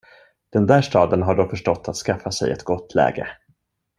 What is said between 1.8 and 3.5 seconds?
att skaffa sig ett gott läge.